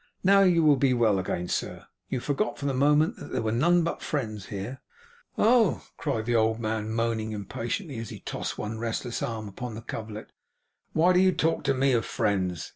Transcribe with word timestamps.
'Now, 0.23 0.41
you 0.41 0.63
will 0.63 0.77
be 0.77 0.95
well 0.95 1.19
again, 1.19 1.47
sir. 1.47 1.85
You 2.09 2.19
forgot, 2.21 2.57
for 2.57 2.65
the 2.65 2.73
moment, 2.73 3.17
that 3.17 3.31
there 3.31 3.43
were 3.43 3.51
none 3.51 3.83
but 3.83 4.01
friends 4.01 4.47
here.' 4.47 4.81
'Oh!' 5.37 5.83
cried 5.97 6.25
the 6.25 6.33
old 6.35 6.59
man, 6.59 6.89
moaning 6.91 7.33
impatiently, 7.33 7.99
as 7.99 8.09
he 8.09 8.19
tossed 8.19 8.57
one 8.57 8.79
restless 8.79 9.21
arm 9.21 9.47
upon 9.47 9.75
the 9.75 9.81
coverlet; 9.83 10.31
'why 10.93 11.13
do 11.13 11.19
you 11.19 11.31
talk 11.31 11.63
to 11.65 11.75
me 11.75 11.91
of 11.91 12.03
friends! 12.03 12.69